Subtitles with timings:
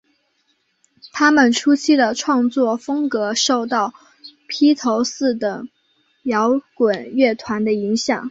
[1.11, 3.93] 她们初期的创作风格受到
[4.47, 5.69] 披头四等
[6.23, 8.19] 摇滚乐团的影响。